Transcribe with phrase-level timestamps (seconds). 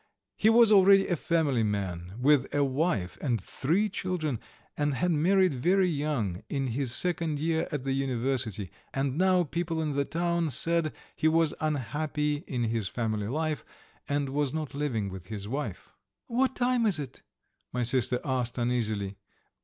[0.35, 4.39] He was already a family man, with a wife and three children,
[4.75, 9.79] he had married very young, in his second year at the University, and now people
[9.79, 13.63] in the town said he was unhappy in his family life
[14.09, 15.93] and was not living with his wife.
[16.25, 17.21] "What time is it?"
[17.71, 19.19] my sister asked uneasily.